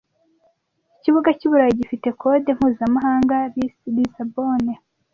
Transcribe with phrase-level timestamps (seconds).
[0.97, 4.63] Ikibuga cyi Burayi gifite code mpuzamahanga LIS Lissabon